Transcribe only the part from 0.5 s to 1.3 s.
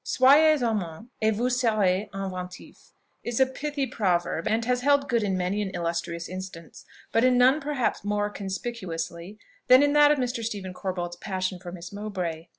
amant,